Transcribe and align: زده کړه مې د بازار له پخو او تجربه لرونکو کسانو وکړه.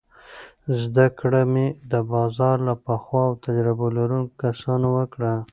زده 0.81 1.05
کړه 1.19 1.41
مې 1.53 1.67
د 1.91 1.93
بازار 2.11 2.57
له 2.67 2.75
پخو 2.85 3.17
او 3.27 3.33
تجربه 3.45 3.85
لرونکو 3.97 4.33
کسانو 4.43 4.87
وکړه. 4.97 5.33